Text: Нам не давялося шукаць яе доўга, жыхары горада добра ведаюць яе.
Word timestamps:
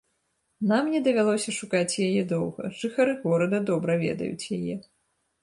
Нам 0.69 0.87
не 0.93 1.01
давялося 1.07 1.53
шукаць 1.57 1.99
яе 2.07 2.23
доўга, 2.33 2.73
жыхары 2.81 3.13
горада 3.27 3.61
добра 3.71 4.01
ведаюць 4.07 4.45
яе. 4.61 4.75